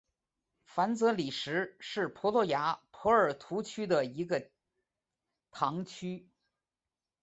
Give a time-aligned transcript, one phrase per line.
[0.65, 4.49] 凡泽里什是葡萄牙波尔图区的一个
[5.51, 6.27] 堂区。